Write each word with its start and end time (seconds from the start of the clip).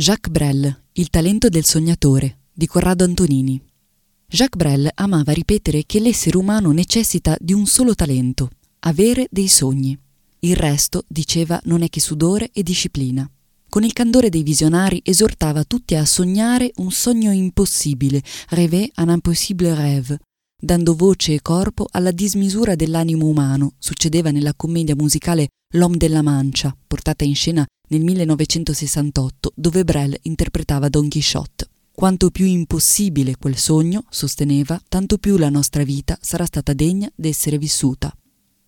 Jacques 0.00 0.30
Brel, 0.32 0.84
Il 0.92 1.10
talento 1.10 1.50
del 1.50 1.66
sognatore, 1.66 2.38
di 2.54 2.66
Corrado 2.66 3.04
Antonini. 3.04 3.60
Jacques 4.26 4.56
Brel 4.56 4.88
amava 4.94 5.32
ripetere 5.32 5.84
che 5.84 6.00
l'essere 6.00 6.38
umano 6.38 6.72
necessita 6.72 7.36
di 7.38 7.52
un 7.52 7.66
solo 7.66 7.94
talento, 7.94 8.48
avere 8.78 9.26
dei 9.30 9.46
sogni. 9.46 9.94
Il 10.38 10.56
resto, 10.56 11.04
diceva, 11.06 11.60
non 11.64 11.82
è 11.82 11.90
che 11.90 12.00
sudore 12.00 12.48
e 12.50 12.62
disciplina. 12.62 13.30
Con 13.68 13.84
il 13.84 13.92
candore 13.92 14.30
dei 14.30 14.42
visionari 14.42 15.02
esortava 15.04 15.64
tutti 15.64 15.94
a 15.94 16.06
sognare 16.06 16.70
un 16.76 16.90
sogno 16.90 17.30
impossibile, 17.30 18.22
rêver 18.48 18.88
un 18.96 19.10
impossible 19.10 19.74
rêve, 19.74 20.18
dando 20.60 20.94
voce 20.94 21.34
e 21.34 21.42
corpo 21.42 21.86
alla 21.90 22.10
dismisura 22.10 22.74
dell'animo 22.74 23.26
umano, 23.26 23.72
succedeva 23.78 24.30
nella 24.30 24.54
commedia 24.54 24.94
musicale 24.94 25.48
L'Homme 25.74 25.96
della 25.96 26.22
Mancia, 26.22 26.76
portata 26.86 27.24
in 27.24 27.34
scena 27.34 27.66
nel 27.88 28.02
1968, 28.02 29.52
dove 29.54 29.84
Brel 29.84 30.16
interpretava 30.22 30.88
Don 30.88 31.08
Quixote. 31.08 31.68
Quanto 31.92 32.30
più 32.30 32.46
impossibile 32.46 33.36
quel 33.36 33.56
sogno, 33.56 34.04
sosteneva, 34.10 34.80
tanto 34.88 35.18
più 35.18 35.36
la 35.36 35.48
nostra 35.48 35.82
vita 35.84 36.18
sarà 36.20 36.44
stata 36.44 36.72
degna 36.72 37.10
d'essere 37.14 37.58
vissuta. 37.58 38.14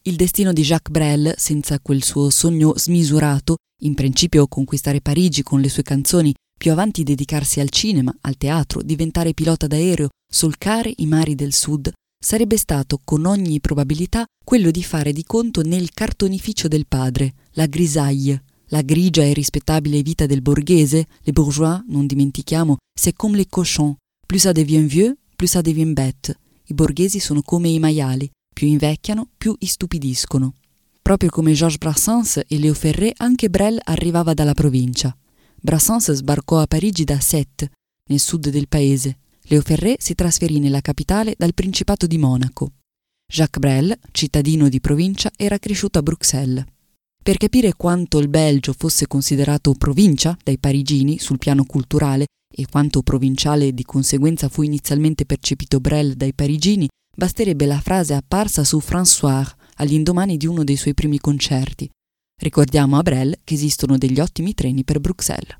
Il 0.02 0.16
destino 0.16 0.52
di 0.52 0.62
Jacques 0.62 0.92
Brel, 0.92 1.34
senza 1.36 1.78
quel 1.80 2.02
suo 2.02 2.30
sogno 2.30 2.74
smisurato, 2.76 3.56
in 3.82 3.94
principio 3.94 4.48
conquistare 4.48 5.00
Parigi 5.00 5.42
con 5.42 5.60
le 5.60 5.68
sue 5.68 5.82
canzoni, 5.82 6.34
più 6.58 6.72
avanti 6.72 7.02
dedicarsi 7.02 7.60
al 7.60 7.70
cinema, 7.70 8.14
al 8.20 8.36
teatro, 8.36 8.82
diventare 8.82 9.32
pilota 9.32 9.66
d'aereo, 9.66 10.08
solcare 10.32 10.92
i 10.96 11.06
mari 11.06 11.34
del 11.34 11.52
sud, 11.52 11.92
sarebbe 12.18 12.56
stato 12.56 12.98
con 13.04 13.26
ogni 13.26 13.60
probabilità 13.60 14.24
quello 14.42 14.70
di 14.70 14.82
fare 14.82 15.12
di 15.12 15.24
conto 15.24 15.60
nel 15.62 15.90
cartonificio 15.92 16.68
del 16.68 16.86
padre, 16.86 17.34
la 17.52 17.66
grisaille, 17.66 18.42
la 18.68 18.80
grigia 18.80 19.22
e 19.22 19.34
rispettabile 19.34 20.00
vita 20.00 20.24
del 20.24 20.40
borghese, 20.40 21.06
les 21.20 21.34
bourgeois, 21.34 21.82
non 21.88 22.06
dimentichiamo, 22.06 22.78
c'est 22.98 23.14
comme 23.14 23.36
les 23.36 23.46
cochons, 23.46 23.96
plus 24.26 24.40
ça 24.40 24.52
devient 24.52 24.86
vieux, 24.86 25.16
plus 25.36 25.50
ça 25.50 25.60
devient 25.60 25.92
bête. 25.92 26.34
I 26.68 26.74
borghesi 26.74 27.18
sono 27.18 27.42
come 27.42 27.68
i 27.68 27.78
maiali, 27.78 28.30
più 28.54 28.66
invecchiano, 28.66 29.28
più 29.36 29.54
istupidiscono. 29.58 30.54
Proprio 31.02 31.28
come 31.28 31.52
Georges 31.52 31.78
Brassens 31.78 32.40
e 32.46 32.58
Léo 32.58 32.72
Ferré, 32.72 33.12
anche 33.18 33.50
Brel 33.50 33.78
arrivava 33.82 34.32
dalla 34.32 34.54
provincia. 34.54 35.14
Brassens 35.60 36.10
sbarcò 36.12 36.60
a 36.60 36.66
Parigi 36.66 37.04
da 37.04 37.20
Sète, 37.20 37.70
nel 38.08 38.20
sud 38.20 38.48
del 38.48 38.68
paese. 38.68 39.18
Léo 39.46 39.60
Ferré 39.60 39.96
si 39.98 40.14
trasferì 40.14 40.60
nella 40.60 40.80
capitale 40.80 41.34
dal 41.36 41.54
Principato 41.54 42.06
di 42.06 42.16
Monaco. 42.16 42.72
Jacques 43.26 43.60
Brel, 43.60 43.98
cittadino 44.12 44.68
di 44.68 44.80
provincia, 44.80 45.30
era 45.36 45.58
cresciuto 45.58 45.98
a 45.98 46.02
Bruxelles. 46.02 46.64
Per 47.22 47.36
capire 47.36 47.74
quanto 47.74 48.18
il 48.18 48.28
Belgio 48.28 48.72
fosse 48.76 49.06
considerato 49.06 49.74
provincia 49.74 50.36
dai 50.42 50.58
parigini 50.58 51.18
sul 51.18 51.38
piano 51.38 51.64
culturale 51.64 52.26
e 52.54 52.66
quanto 52.66 53.02
provinciale 53.02 53.72
di 53.72 53.84
conseguenza 53.84 54.48
fu 54.48 54.62
inizialmente 54.62 55.24
percepito 55.24 55.80
Brel 55.80 56.14
dai 56.14 56.34
parigini, 56.34 56.88
basterebbe 57.16 57.66
la 57.66 57.80
frase 57.80 58.14
apparsa 58.14 58.64
su 58.64 58.78
François 58.78 59.48
all'indomani 59.76 60.36
di 60.36 60.46
uno 60.46 60.62
dei 60.62 60.76
suoi 60.76 60.94
primi 60.94 61.18
concerti. 61.18 61.88
Ricordiamo 62.40 62.98
a 62.98 63.02
Brel 63.02 63.38
che 63.44 63.54
esistono 63.54 63.98
degli 63.98 64.20
ottimi 64.20 64.52
treni 64.54 64.84
per 64.84 65.00
Bruxelles. 65.00 65.56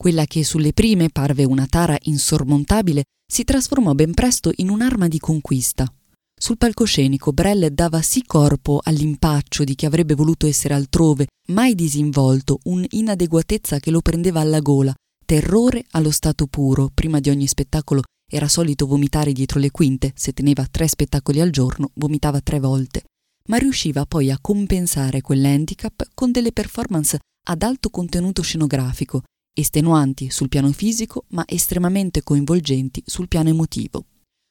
Quella 0.00 0.26
che 0.26 0.44
sulle 0.44 0.72
prime 0.72 1.08
parve 1.10 1.42
una 1.42 1.66
tara 1.66 1.98
insormontabile 2.02 3.02
si 3.26 3.42
trasformò 3.42 3.94
ben 3.94 4.14
presto 4.14 4.52
in 4.58 4.70
un'arma 4.70 5.08
di 5.08 5.18
conquista. 5.18 5.92
Sul 6.40 6.56
palcoscenico 6.56 7.32
Brel 7.32 7.72
dava 7.72 8.00
sì 8.00 8.22
corpo 8.24 8.78
all'impaccio 8.80 9.64
di 9.64 9.74
chi 9.74 9.86
avrebbe 9.86 10.14
voluto 10.14 10.46
essere 10.46 10.74
altrove, 10.74 11.26
mai 11.48 11.74
disinvolto, 11.74 12.60
un'inadeguatezza 12.62 13.80
che 13.80 13.90
lo 13.90 14.00
prendeva 14.00 14.38
alla 14.38 14.60
gola, 14.60 14.94
terrore 15.26 15.84
allo 15.90 16.12
stato 16.12 16.46
puro, 16.46 16.90
prima 16.94 17.18
di 17.18 17.30
ogni 17.30 17.48
spettacolo 17.48 18.02
era 18.30 18.46
solito 18.46 18.86
vomitare 18.86 19.32
dietro 19.32 19.58
le 19.58 19.72
quinte, 19.72 20.12
se 20.14 20.32
teneva 20.32 20.64
tre 20.70 20.86
spettacoli 20.86 21.40
al 21.40 21.50
giorno, 21.50 21.90
vomitava 21.94 22.40
tre 22.40 22.60
volte, 22.60 23.02
ma 23.48 23.56
riusciva 23.56 24.06
poi 24.06 24.30
a 24.30 24.38
compensare 24.40 25.22
quell'handicap 25.22 26.10
con 26.14 26.30
delle 26.30 26.52
performance 26.52 27.18
ad 27.48 27.62
alto 27.62 27.90
contenuto 27.90 28.42
scenografico, 28.42 29.22
estenuanti 29.60 30.30
sul 30.30 30.48
piano 30.48 30.70
fisico 30.72 31.24
ma 31.28 31.44
estremamente 31.46 32.22
coinvolgenti 32.22 33.02
sul 33.04 33.28
piano 33.28 33.48
emotivo. 33.48 34.04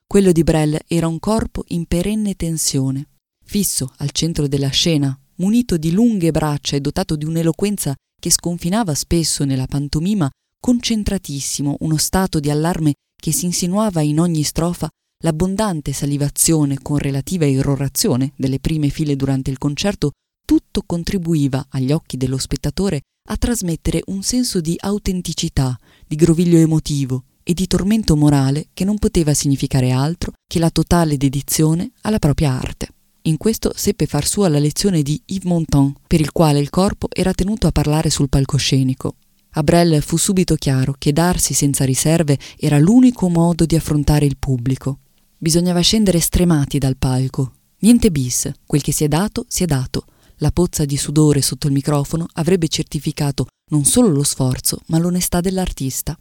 Quello 0.05 0.31
di 0.31 0.43
Brel 0.43 0.79
era 0.87 1.07
un 1.07 1.19
corpo 1.19 1.63
in 1.69 1.85
perenne 1.85 2.35
tensione, 2.35 3.07
fisso 3.45 3.93
al 3.97 4.11
centro 4.11 4.47
della 4.47 4.69
scena, 4.69 5.17
munito 5.35 5.77
di 5.77 5.91
lunghe 5.91 6.31
braccia 6.31 6.75
e 6.75 6.81
dotato 6.81 7.15
di 7.15 7.25
un'eloquenza 7.25 7.95
che 8.19 8.29
sconfinava 8.29 8.93
spesso 8.93 9.45
nella 9.45 9.67
pantomima, 9.67 10.29
concentratissimo, 10.59 11.77
uno 11.79 11.97
stato 11.97 12.39
di 12.39 12.49
allarme 12.49 12.93
che 13.19 13.31
si 13.31 13.45
insinuava 13.45 14.01
in 14.01 14.19
ogni 14.19 14.43
strofa 14.43 14.89
l'abbondante 15.23 15.93
salivazione 15.93 16.79
con 16.81 16.97
relativa 16.97 17.45
irrorazione 17.45 18.33
delle 18.35 18.59
prime 18.59 18.89
file 18.89 19.15
durante 19.15 19.51
il 19.51 19.57
concerto, 19.57 20.11
tutto 20.45 20.83
contribuiva 20.85 21.67
agli 21.69 21.91
occhi 21.91 22.17
dello 22.17 22.37
spettatore 22.37 23.01
a 23.29 23.37
trasmettere 23.37 24.01
un 24.07 24.23
senso 24.23 24.61
di 24.61 24.75
autenticità, 24.77 25.77
di 26.05 26.15
groviglio 26.15 26.57
emotivo, 26.57 27.23
e 27.47 27.53
di 27.53 27.65
tormento 27.65 28.17
morale 28.17 28.67
che 28.73 28.83
non 28.83 28.97
poteva 28.97 29.33
significare 29.33 29.91
altro 29.91 30.33
che 30.45 30.59
la 30.59 30.69
totale 30.69 31.15
dedizione 31.15 31.91
alla 32.01 32.19
propria 32.19 32.51
arte. 32.51 32.89
In 33.21 33.37
questo 33.37 33.71
seppe 33.73 34.05
far 34.05 34.25
sua 34.25 34.49
la 34.49 34.59
lezione 34.59 35.01
di 35.01 35.21
Yves 35.25 35.45
Montand, 35.45 35.93
per 36.07 36.19
il 36.19 36.33
quale 36.33 36.59
il 36.59 36.69
corpo 36.69 37.07
era 37.09 37.33
tenuto 37.33 37.65
a 37.67 37.71
parlare 37.71 38.09
sul 38.09 38.27
palcoscenico. 38.27 39.15
A 39.51 39.63
Brel 39.63 40.01
fu 40.01 40.17
subito 40.17 40.55
chiaro 40.55 40.95
che 40.97 41.13
darsi 41.13 41.53
senza 41.53 41.85
riserve 41.85 42.37
era 42.57 42.79
l'unico 42.79 43.29
modo 43.29 43.65
di 43.65 43.77
affrontare 43.77 44.25
il 44.25 44.35
pubblico. 44.37 44.99
Bisognava 45.37 45.79
scendere 45.79 46.19
stremati 46.19 46.77
dal 46.77 46.97
palco. 46.97 47.53
Niente 47.79 48.11
bis, 48.11 48.51
quel 48.65 48.81
che 48.81 48.91
si 48.91 49.05
è 49.05 49.07
dato, 49.07 49.45
si 49.47 49.63
è 49.63 49.65
dato. 49.65 50.05
La 50.39 50.51
pozza 50.51 50.85
di 50.85 50.97
sudore 50.97 51.41
sotto 51.41 51.65
il 51.65 51.73
microfono 51.73 52.27
avrebbe 52.33 52.67
certificato 52.67 53.47
non 53.71 53.85
solo 53.85 54.09
lo 54.09 54.23
sforzo, 54.23 54.81
ma 54.87 54.99
l'onestà 54.99 55.41
dell'artista. 55.41 56.17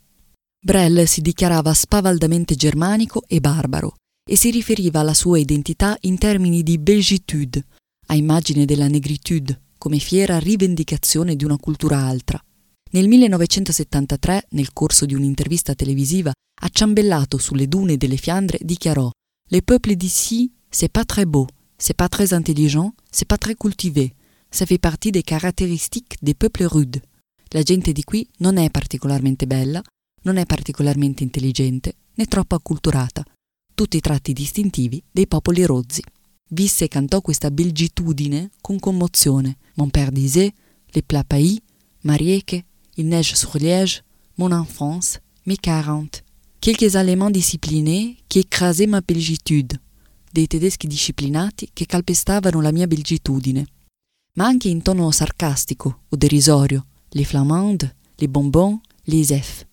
Brel 0.59 1.07
si 1.07 1.21
dichiarava 1.21 1.75
spavaldamente 1.75 2.55
germanico 2.55 3.23
e 3.27 3.41
barbaro 3.41 3.95
e 4.29 4.37
si 4.37 4.51
riferiva 4.51 5.01
alla 5.01 5.13
sua 5.13 5.39
identità 5.39 5.97
in 6.01 6.17
termini 6.17 6.63
di 6.63 6.79
belgitude, 6.79 7.65
a 8.07 8.15
immagine 8.15 8.65
della 8.65 8.89
negritude, 8.89 9.61
come 9.77 9.99
fiera 9.99 10.39
rivendicazione 10.39 11.37
di 11.37 11.45
una 11.45 11.59
cultura 11.59 11.99
altra. 11.99 12.43
Nel 12.93 13.09
1973, 13.09 14.47
nel 14.51 14.73
corso 14.73 15.05
di 15.05 15.15
un'intervista 15.15 15.75
televisiva, 15.75 16.33
acciambellato 16.63 17.37
sulle 17.37 17.69
dune 17.69 17.99
delle 17.99 18.17
Fiandre, 18.17 18.59
dichiarò 18.63 19.11
Les 19.51 19.63
peuples 19.63 19.97
d'ici, 19.97 20.51
c'est 20.71 20.91
pas 20.91 21.05
très 21.05 21.27
beau, 21.27 21.47
c'est 21.79 21.97
pas 21.97 22.09
très 22.09 22.33
intelligent, 22.33 22.95
c'est 23.11 23.29
pas 23.29 23.39
très 23.39 23.55
cultivé, 23.55 24.15
ça 24.51 24.67
fait 24.67 24.79
partie 24.79 25.13
des 25.13 25.23
caractéristiques 25.23 26.17
des 26.23 26.35
peuples 26.35 26.65
rudes. 26.65 27.03
La 27.53 27.63
gente 27.63 27.93
di 27.93 28.03
qui 28.03 28.29
non 28.41 28.57
è 28.57 28.71
particolarmente 28.71 29.47
bella, 29.47 29.83
non 30.23 30.37
è 30.37 30.47
particolarmente 30.47 31.23
intelligente 31.23 31.95
né 32.15 32.27
troppo 32.27 32.55
acculturata, 32.55 33.25
tutti 33.75 33.97
i 33.99 34.01
tratti 34.01 34.33
distintivi 34.33 35.03
dei 35.11 35.27
popoli 35.27 35.65
rozzi. 35.65 36.03
Visse 36.51 36.85
e 36.85 36.89
cantò 36.89 37.21
questa 37.21 37.51
belgitudine 37.51 38.51
con 38.61 38.79
commozione. 38.79 39.59
Mon 39.75 39.91
père 39.91 40.13
disait, 40.13 40.55
les 40.95 41.03
plats 41.03 41.25
pays, 41.25 41.61
Marieche, 42.03 42.65
il 42.97 43.07
neige 43.07 43.35
sur 43.35 43.59
Liège, 43.59 44.03
mon 44.37 44.53
enfance, 44.53 45.19
mes 45.45 45.59
quarante. 45.59 46.23
Quelques 46.61 46.95
éléments 46.95 47.31
disciplinés 47.31 48.17
qui 48.29 48.41
écrasaient 48.41 48.87
ma 48.87 49.01
belgitude. 49.01 49.79
Dei 50.37 50.47
tedeschi 50.47 50.87
disciplinati 50.87 51.71
che 51.73 51.87
calpestavano 51.87 52.61
la 52.61 52.71
mia 52.71 52.87
belgitudine. 52.87 53.65
Ma 54.35 54.45
anche 54.45 54.69
in 54.69 54.83
tono 54.83 55.11
sarcastico 55.11 56.03
o 56.11 56.15
derisorio. 56.15 56.89
Les 57.13 57.27
flamandes, 57.27 57.91
les 58.17 58.29
bonbons, 58.29 58.79
les 59.05 59.31
effs 59.31 59.65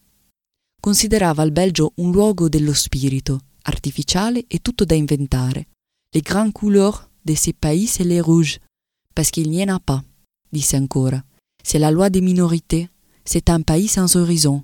considerava 0.80 1.44
il 1.44 1.52
Belgio 1.52 1.92
un 1.96 2.12
luogo 2.12 2.48
dello 2.48 2.74
spirito, 2.74 3.42
artificiale 3.64 4.46
e 4.48 4.60
tutto 4.60 4.86
da 4.86 4.96
inventare. 4.96 5.68
Les 6.14 6.24
grandes 6.24 6.54
couleurs 6.54 7.10
de 7.22 7.36
ces 7.36 7.54
pays, 7.54 7.86
c'est 7.86 8.08
les 8.08 8.22
rouges, 8.22 8.58
parce 9.14 9.32
qu'il 9.32 9.50
n'y 9.50 9.62
en 9.64 9.76
a 9.76 9.80
pas, 9.80 10.02
disse 10.50 10.76
ancora. 10.76 11.22
C'est 11.62 11.80
la 11.80 11.92
loi 11.92 12.10
des 12.10 12.22
minorités, 12.22 12.90
c'est 13.26 13.50
un 13.50 13.64
pays 13.64 13.90
sans 13.90 14.16
horizon. 14.16 14.64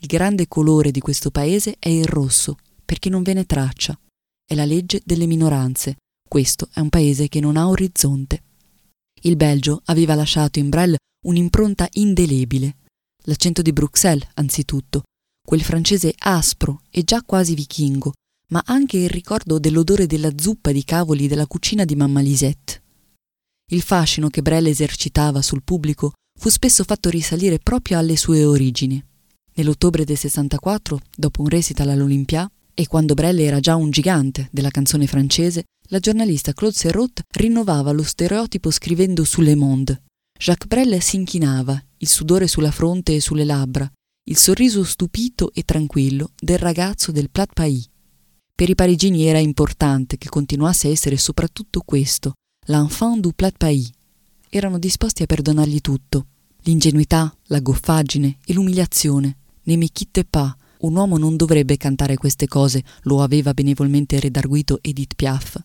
Il 0.00 0.06
grande 0.06 0.46
colore 0.48 0.90
di 0.90 1.00
questo 1.00 1.30
paese 1.30 1.76
è 1.78 1.90
il 1.90 2.06
rosso, 2.06 2.56
perché 2.86 3.10
non 3.10 3.22
ve 3.22 3.34
ne 3.34 3.44
traccia. 3.44 3.98
È 4.50 4.54
la 4.54 4.64
legge 4.64 5.02
delle 5.04 5.26
minoranze. 5.26 5.96
Questo 6.26 6.70
è 6.72 6.80
un 6.80 6.88
paese 6.88 7.28
che 7.28 7.38
non 7.38 7.58
ha 7.58 7.68
orizzonte. 7.68 8.44
Il 9.20 9.36
Belgio 9.36 9.82
aveva 9.84 10.14
lasciato 10.14 10.58
in 10.58 10.70
Brel 10.70 10.96
un'impronta 11.26 11.86
indelebile. 11.92 12.76
L'accento 13.24 13.60
di 13.60 13.74
Bruxelles, 13.74 14.26
anzitutto, 14.36 15.02
quel 15.46 15.60
francese 15.60 16.14
aspro 16.16 16.80
e 16.88 17.02
già 17.02 17.22
quasi 17.22 17.54
vichingo, 17.54 18.14
ma 18.52 18.62
anche 18.64 18.96
il 18.96 19.10
ricordo 19.10 19.58
dell'odore 19.58 20.06
della 20.06 20.32
zuppa 20.34 20.72
di 20.72 20.82
cavoli 20.82 21.28
della 21.28 21.46
cucina 21.46 21.84
di 21.84 21.94
mamma 21.94 22.22
Lisette. 22.22 22.82
Il 23.70 23.82
fascino 23.82 24.30
che 24.30 24.40
Brel 24.40 24.68
esercitava 24.68 25.42
sul 25.42 25.62
pubblico 25.62 26.12
fu 26.40 26.48
spesso 26.48 26.84
fatto 26.84 27.10
risalire 27.10 27.58
proprio 27.58 27.98
alle 27.98 28.16
sue 28.16 28.46
origini. 28.46 29.04
Nell'ottobre 29.56 30.06
del 30.06 30.16
64, 30.16 31.00
dopo 31.14 31.42
un 31.42 31.48
recital 31.48 31.90
all'Olympia, 31.90 32.50
e 32.80 32.86
quando 32.86 33.14
Brel 33.14 33.40
era 33.40 33.58
già 33.58 33.74
un 33.74 33.90
gigante 33.90 34.48
della 34.52 34.70
canzone 34.70 35.08
francese, 35.08 35.64
la 35.88 35.98
giornalista 35.98 36.52
Claude 36.52 36.76
Serrault 36.76 37.22
rinnovava 37.32 37.90
lo 37.90 38.04
stereotipo 38.04 38.70
scrivendo 38.70 39.24
su 39.24 39.40
Le 39.40 39.56
Monde. 39.56 40.02
Jacques 40.38 40.68
Brel 40.68 41.02
si 41.02 41.16
inchinava, 41.16 41.82
il 41.96 42.06
sudore 42.06 42.46
sulla 42.46 42.70
fronte 42.70 43.16
e 43.16 43.20
sulle 43.20 43.42
labbra, 43.44 43.90
il 44.28 44.36
sorriso 44.36 44.84
stupito 44.84 45.52
e 45.54 45.64
tranquillo 45.64 46.30
del 46.40 46.58
ragazzo 46.58 47.10
del 47.10 47.30
Plat 47.30 47.52
Pays. 47.52 47.88
Per 48.54 48.70
i 48.70 48.76
parigini 48.76 49.24
era 49.24 49.40
importante 49.40 50.16
che 50.16 50.28
continuasse 50.28 50.86
a 50.86 50.92
essere 50.92 51.16
soprattutto 51.16 51.80
questo, 51.84 52.34
l'enfant 52.66 53.18
du 53.18 53.32
Plat 53.34 53.56
Pays. 53.56 53.90
Erano 54.48 54.78
disposti 54.78 55.24
a 55.24 55.26
perdonargli 55.26 55.80
tutto, 55.80 56.26
l'ingenuità, 56.60 57.36
la 57.46 57.58
goffaggine 57.58 58.38
e 58.46 58.52
l'umiliazione. 58.52 59.36
Ne 59.64 59.76
me 59.76 59.88
quitte 59.90 60.24
pas, 60.24 60.54
un 60.80 60.96
uomo 60.96 61.18
non 61.18 61.36
dovrebbe 61.36 61.76
cantare 61.76 62.16
queste 62.16 62.46
cose, 62.46 62.82
lo 63.02 63.22
aveva 63.22 63.54
benevolmente 63.54 64.18
redarguito 64.20 64.78
Edith 64.82 65.14
Piaf. 65.14 65.58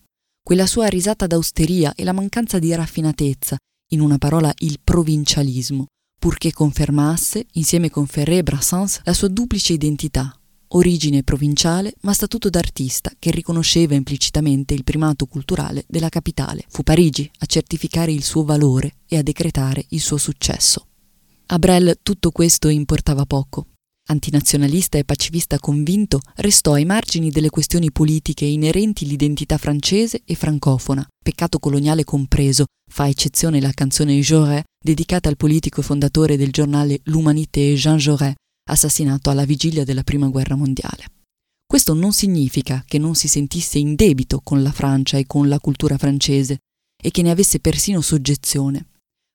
Quella 0.44 0.66
sua 0.66 0.88
risata 0.88 1.28
d'austeria 1.28 1.94
e 1.96 2.04
la 2.04 2.12
mancanza 2.14 2.60
di 2.60 2.74
raffinatezza, 2.74 3.58
in 3.92 4.02
una 4.02 4.18
parola 4.18 4.54
il 4.60 4.80
provincialismo, 4.84 5.86
purché 6.20 6.52
confermasse, 6.52 7.46
insieme 7.54 7.90
con 7.90 8.08
Ferré 8.08 8.38
e 8.38 8.44
Brassens, 8.44 9.02
la 9.04 9.14
sua 9.14 9.28
duplice 9.28 9.74
identità, 9.74 10.38
origine 10.76 11.24
provinciale 11.24 11.94
ma 12.02 12.14
statuto 12.14 12.50
d'artista 12.50 13.12
che 13.18 13.32
riconosceva 13.32 13.94
implicitamente 13.96 14.74
il 14.74 14.84
primato 14.84 15.26
culturale 15.26 15.86
della 15.88 16.10
capitale. 16.10 16.66
Fu 16.68 16.84
Parigi 16.84 17.30
a 17.40 17.46
certificare 17.46 18.12
il 18.12 18.24
suo 18.24 18.44
valore 18.44 18.96
e 19.08 19.18
a 19.18 19.22
decretare 19.22 19.86
il 19.90 20.02
suo 20.02 20.18
successo. 20.18 20.88
A 21.48 21.60
Brel 21.60 22.00
tutto 22.02 22.32
questo 22.32 22.70
importava 22.70 23.26
poco. 23.26 23.68
Antinazionalista 24.06 24.98
e 24.98 25.06
pacifista 25.06 25.60
convinto, 25.60 26.20
restò 26.36 26.74
ai 26.74 26.84
margini 26.84 27.32
delle 27.32 27.50
questioni 27.50 27.92
politiche 27.92 28.44
inerenti 28.44 29.06
l'identità 29.06 29.58
francese 29.58 30.22
e 30.26 30.36
francofona, 30.36 31.08
peccato 31.24 31.58
coloniale 31.58 32.04
compreso, 32.04 32.66
fa 32.92 33.08
eccezione 33.08 33.62
la 33.62 33.72
canzone 33.72 34.20
Jaurès 34.20 34.64
dedicata 34.84 35.30
al 35.30 35.38
politico 35.38 35.82
fondatore 35.82 36.36
del 36.36 36.52
giornale 36.52 37.00
L'Humanité 37.04 37.74
Jean 37.76 37.98
Jaurès, 37.98 38.34
assassinato 38.70 39.30
alla 39.30 39.46
vigilia 39.46 39.86
della 39.86 40.04
Prima 40.04 40.28
Guerra 40.28 40.56
Mondiale. 40.56 41.06
Questo 41.66 41.94
non 41.94 42.12
significa 42.12 42.84
che 42.86 42.98
non 42.98 43.16
si 43.16 43.30
sentisse 43.30 43.80
in 43.80 43.96
debito 43.96 44.42
con 44.44 44.62
la 44.62 44.72
Francia 44.72 45.18
e 45.18 45.26
con 45.26 45.48
la 45.48 45.60
cultura 45.60 45.98
francese 45.98 46.58
e 47.02 47.10
che 47.10 47.22
ne 47.22 47.32
avesse 47.32 47.60
persino 47.60 48.02
soggezione. 48.02 48.90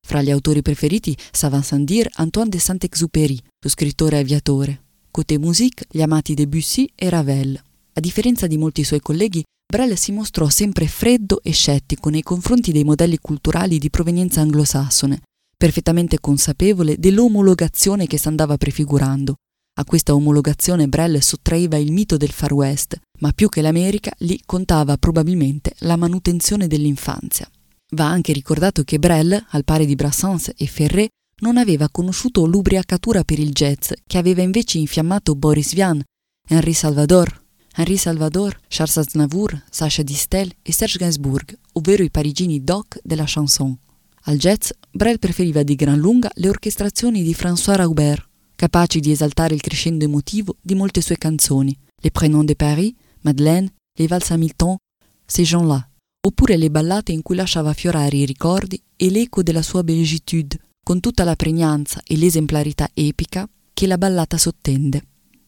Fra 0.06 0.22
gli 0.22 0.30
autori 0.30 0.62
preferiti 0.62 1.16
savant 1.32 1.64
sans 1.64 1.84
dire 1.84 2.10
Antoine 2.14 2.50
de 2.50 2.58
Saint-Exupéry, 2.58 3.40
lo 3.60 3.68
scrittore 3.68 4.18
aviatore. 4.18 4.82
Côté 5.10 5.36
musique, 5.36 5.86
gli 5.90 6.00
amati 6.00 6.34
Debussy 6.34 6.88
e 6.94 7.08
Ravel. 7.08 7.60
A 7.94 8.00
differenza 8.00 8.46
di 8.46 8.56
molti 8.56 8.84
suoi 8.84 9.00
colleghi, 9.00 9.42
Brel 9.70 9.98
si 9.98 10.12
mostrò 10.12 10.48
sempre 10.48 10.86
freddo 10.86 11.40
e 11.42 11.50
scettico 11.50 12.08
nei 12.08 12.22
confronti 12.22 12.70
dei 12.70 12.84
modelli 12.84 13.18
culturali 13.18 13.78
di 13.78 13.90
provenienza 13.90 14.40
anglosassone, 14.40 15.22
perfettamente 15.56 16.20
consapevole 16.20 16.98
dell'omologazione 16.98 18.06
che 18.06 18.16
s'andava 18.16 18.56
prefigurando. 18.56 19.34
A 19.78 19.84
questa 19.84 20.14
omologazione 20.14 20.88
Brel 20.88 21.20
sottraeva 21.20 21.76
il 21.76 21.92
mito 21.92 22.16
del 22.16 22.30
Far 22.30 22.52
West, 22.52 22.98
ma 23.20 23.32
più 23.32 23.48
che 23.48 23.60
l'America 23.60 24.12
lì 24.18 24.40
contava 24.46 24.96
probabilmente 24.96 25.74
la 25.78 25.96
manutenzione 25.96 26.68
dell'infanzia. 26.68 27.50
Va 27.92 28.06
anche 28.06 28.32
ricordato 28.32 28.84
che 28.84 28.98
Brel, 28.98 29.46
al 29.50 29.64
pari 29.64 29.86
di 29.86 29.96
Brassens 29.96 30.52
e 30.56 30.66
Ferré, 30.66 31.08
non 31.40 31.56
aveva 31.56 31.88
conosciuto 31.88 32.46
l'ubriacatura 32.46 33.24
per 33.24 33.38
il 33.38 33.50
jazz 33.50 33.92
che 34.06 34.18
aveva 34.18 34.42
invece 34.42 34.78
infiammato 34.78 35.34
Boris 35.34 35.72
Vian, 35.74 36.02
Henri 36.48 36.72
Salvador, 36.72 37.44
Henri 37.74 37.96
Salvador, 37.96 38.58
Charles 38.66 38.96
Aznavour, 38.96 39.64
Sacha 39.70 40.02
Distel 40.02 40.52
e 40.62 40.72
Serge 40.72 40.98
Gainsbourg, 40.98 41.56
ovvero 41.74 42.02
i 42.02 42.10
parigini 42.10 42.64
doc 42.64 42.98
della 43.04 43.24
chanson. 43.26 43.76
Al 44.22 44.36
jazz, 44.36 44.70
Brel 44.90 45.18
preferiva 45.18 45.62
di 45.62 45.74
gran 45.76 45.98
lunga 45.98 46.30
le 46.34 46.48
orchestrazioni 46.48 47.22
di 47.22 47.34
François 47.34 47.76
Raubert, 47.76 48.26
capaci 48.56 48.98
di 48.98 49.12
esaltare 49.12 49.54
il 49.54 49.60
crescendo 49.60 50.04
emotivo 50.04 50.56
di 50.60 50.74
molte 50.74 51.00
sue 51.00 51.16
canzoni, 51.16 51.76
Les 52.02 52.10
Prénoms 52.10 52.44
de 52.44 52.54
Paris, 52.54 52.94
Madeleine, 53.20 53.72
Les 53.96 54.08
Valses 54.08 54.32
Hamilton, 54.32 54.76
Ces 55.24 55.46
gens-là. 55.46 55.88
Oppure 56.26 56.56
le 56.56 56.68
ballate 56.68 57.12
in 57.12 57.22
cui 57.22 57.36
lasciava 57.36 57.70
affiorare 57.70 58.16
i 58.16 58.26
ricordi 58.26 58.82
e 58.96 59.08
l'eco 59.08 59.42
della 59.42 59.62
sua 59.62 59.84
belgitude, 59.84 60.58
con 60.88 61.00
tutta 61.00 61.22
la 61.22 61.36
pregnanza 61.36 62.00
e 62.02 62.16
l'esemplarità 62.16 62.88
epica 62.94 63.46
che 63.74 63.86
la 63.86 63.98
ballata 63.98 64.38
sottende. 64.38 65.02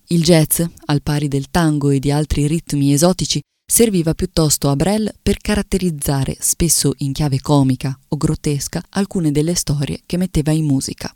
Il 0.09 0.23
jazz, 0.23 0.61
al 0.85 1.01
pari 1.01 1.29
del 1.29 1.49
tango 1.51 1.89
e 1.89 1.99
di 1.99 2.11
altri 2.11 2.47
ritmi 2.47 2.93
esotici, 2.93 3.41
serviva 3.67 4.13
piuttosto 4.13 4.69
a 4.69 4.77
Brel 4.77 5.11
per 5.23 5.39
caratterizzare, 5.39 6.37
spesso 6.39 6.93
in 6.99 7.13
chiave 7.13 7.41
comica 7.41 7.99
o 8.09 8.19
grottesca, 8.19 8.83
alcune 8.91 9.33
delle 9.33 9.55
storie 9.55 10.03
che 10.05 10.19
metteva 10.19 10.51
in 10.51 10.67
musica. 10.67 11.11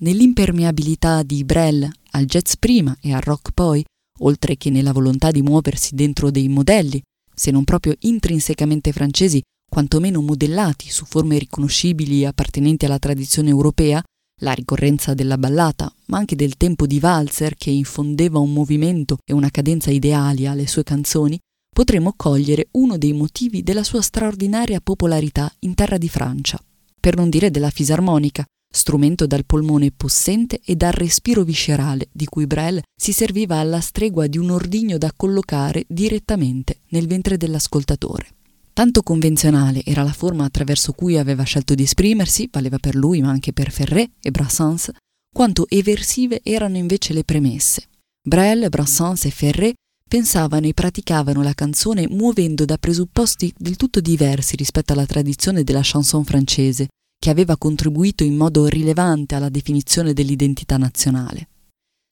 Nell'impermeabilità 0.00 1.22
di 1.22 1.42
Brel 1.42 1.90
al 2.10 2.26
jazz 2.26 2.56
prima 2.58 2.94
e 3.00 3.14
al 3.14 3.22
rock 3.22 3.52
poi, 3.52 3.82
oltre 4.18 4.58
che 4.58 4.68
nella 4.68 4.92
volontà 4.92 5.30
di 5.30 5.40
muoversi 5.40 5.94
dentro 5.94 6.30
dei 6.30 6.48
modelli, 6.48 7.00
se 7.34 7.50
non 7.50 7.64
proprio 7.64 7.94
intrinsecamente 8.00 8.92
francesi, 8.92 9.40
quantomeno 9.68 10.20
modellati 10.20 10.90
su 10.90 11.04
forme 11.04 11.38
riconoscibili 11.38 12.24
appartenenti 12.24 12.84
alla 12.84 12.98
tradizione 12.98 13.50
europea, 13.50 14.02
la 14.40 14.52
ricorrenza 14.52 15.14
della 15.14 15.38
ballata, 15.38 15.92
ma 16.06 16.18
anche 16.18 16.36
del 16.36 16.56
tempo 16.56 16.86
di 16.86 17.00
valzer 17.00 17.54
che 17.56 17.70
infondeva 17.70 18.38
un 18.38 18.52
movimento 18.52 19.18
e 19.24 19.32
una 19.32 19.50
cadenza 19.50 19.90
ideali 19.90 20.46
alle 20.46 20.66
sue 20.66 20.82
canzoni, 20.82 21.38
potremo 21.74 22.14
cogliere 22.16 22.68
uno 22.72 22.96
dei 22.96 23.12
motivi 23.12 23.62
della 23.62 23.82
sua 23.82 24.00
straordinaria 24.00 24.80
popolarità 24.80 25.52
in 25.60 25.74
terra 25.74 25.98
di 25.98 26.08
Francia, 26.08 26.58
per 26.98 27.16
non 27.16 27.28
dire 27.28 27.50
della 27.50 27.70
fisarmonica, 27.70 28.44
strumento 28.68 29.26
dal 29.26 29.46
polmone 29.46 29.90
possente 29.90 30.60
e 30.64 30.76
dal 30.76 30.92
respiro 30.92 31.44
viscerale 31.44 32.08
di 32.12 32.26
cui 32.26 32.46
Brel 32.46 32.82
si 32.94 33.12
serviva 33.12 33.56
alla 33.56 33.80
stregua 33.80 34.26
di 34.26 34.38
un 34.38 34.50
ordigno 34.50 34.98
da 34.98 35.12
collocare 35.16 35.84
direttamente 35.88 36.80
nel 36.88 37.06
ventre 37.06 37.36
dell'ascoltatore. 37.36 38.35
Tanto 38.76 39.02
convenzionale 39.02 39.82
era 39.84 40.02
la 40.02 40.12
forma 40.12 40.44
attraverso 40.44 40.92
cui 40.92 41.16
aveva 41.16 41.44
scelto 41.44 41.74
di 41.74 41.84
esprimersi, 41.84 42.46
valeva 42.52 42.76
per 42.78 42.94
lui 42.94 43.22
ma 43.22 43.30
anche 43.30 43.54
per 43.54 43.70
Ferré 43.70 44.10
e 44.20 44.30
Brassens, 44.30 44.90
quanto 45.34 45.64
eversive 45.70 46.40
erano 46.42 46.76
invece 46.76 47.14
le 47.14 47.24
premesse. 47.24 47.88
Brel, 48.22 48.68
Brassens 48.68 49.24
e 49.24 49.30
Ferré 49.30 49.72
pensavano 50.06 50.66
e 50.66 50.74
praticavano 50.74 51.42
la 51.42 51.54
canzone 51.54 52.06
muovendo 52.06 52.66
da 52.66 52.76
presupposti 52.76 53.50
del 53.56 53.76
tutto 53.76 54.00
diversi 54.02 54.56
rispetto 54.56 54.92
alla 54.92 55.06
tradizione 55.06 55.64
della 55.64 55.80
chanson 55.82 56.24
francese, 56.24 56.88
che 57.18 57.30
aveva 57.30 57.56
contribuito 57.56 58.24
in 58.24 58.36
modo 58.36 58.66
rilevante 58.66 59.36
alla 59.36 59.48
definizione 59.48 60.12
dell'identità 60.12 60.76
nazionale. 60.76 61.48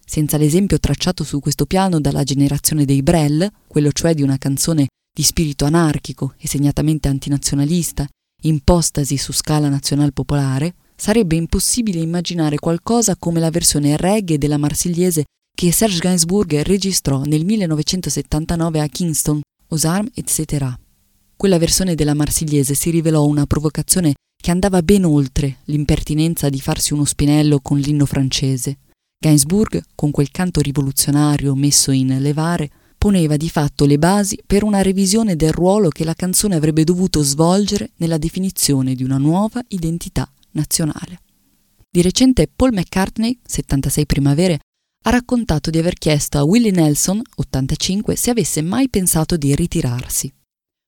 Senza 0.03 0.39
l'esempio 0.39 0.81
tracciato 0.81 1.25
su 1.25 1.41
questo 1.41 1.67
piano 1.67 2.01
dalla 2.01 2.25
generazione 2.25 2.87
dei 2.87 3.03
Brel, 3.03 3.53
quello 3.67 3.93
cioè 3.93 4.15
di 4.15 4.23
una 4.23 4.39
canzone 4.39 4.87
di 5.17 5.23
spirito 5.23 5.65
anarchico 5.65 6.35
e 6.39 6.49
segnatamente 6.49 7.07
antinazionalista, 7.07 8.05
impostasi 8.43 9.17
su 9.17 9.33
scala 9.33 9.69
nazional 9.69 10.13
popolare, 10.13 10.75
sarebbe 10.97 11.37
impossibile 11.37 12.01
immaginare 12.01 12.57
qualcosa 12.57 13.15
come 13.17 13.39
la 13.39 13.51
versione 13.51 13.97
reggae 13.97 14.39
della 14.39 14.59
Marsigliese 14.59 15.25
che 15.57 15.71
Serge 15.71 15.99
Gainsbourg 15.99 16.63
registrò 16.63 17.23
nel 17.23 17.45
1979 17.45 18.81
a 18.81 18.89
Kingston, 18.89 19.41
Armes, 19.83 20.11
etc. 20.15 20.75
Quella 21.37 21.59
versione 21.59 21.95
della 21.95 22.15
Marsigliese 22.15 22.75
si 22.75 22.91
rivelò 22.91 23.25
una 23.25 23.47
provocazione 23.47 24.15
che 24.37 24.51
andava 24.51 24.83
ben 24.83 25.05
oltre 25.05 25.59
l'impertinenza 25.65 26.49
di 26.49 26.61
farsi 26.61 26.93
uno 26.93 27.05
spinello 27.05 27.61
con 27.61 27.79
l'inno 27.79 28.05
francese. 28.05 28.79
Gainsbourg, 29.19 29.81
con 29.95 30.11
quel 30.11 30.31
canto 30.31 30.61
rivoluzionario 30.61 31.55
messo 31.55 31.93
in 31.93 32.19
levare, 32.21 32.71
poneva 33.05 33.37
di 33.37 33.51
fatto 33.51 33.85
le 33.85 33.99
basi 33.99 34.41
per 34.47 34.63
una 34.63 34.81
revisione 34.81 35.37
del 35.37 35.53
ruolo 35.53 35.91
che 35.91 36.05
la 36.05 36.15
canzone 36.15 36.55
avrebbe 36.55 36.85
dovuto 36.85 37.23
svolgere 37.23 37.91
nella 37.97 38.17
definizione 38.17 38.95
di 38.95 39.05
una 39.05 39.19
nuova 39.19 39.63
identità 39.69 40.27
nazionale. 40.53 41.21
Di 41.91 42.01
recente 42.01 42.49
Paul 42.49 42.73
McCartney, 42.73 43.39
76 43.45 44.07
primavere, 44.07 44.61
ha 45.03 45.11
raccontato 45.11 45.69
di 45.69 45.77
aver 45.77 45.99
chiesto 45.99 46.39
a 46.39 46.45
Willie 46.45 46.71
Nelson, 46.71 47.21
85, 47.35 48.17
se 48.17 48.31
avesse 48.31 48.63
mai 48.63 48.89
pensato 48.89 49.37
di 49.37 49.55
ritirarsi. 49.55 50.33